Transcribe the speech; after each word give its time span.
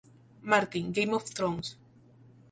Martin, 0.41 0.91
Game 0.91 1.13
of 1.13 1.29
Thrones. 1.29 1.77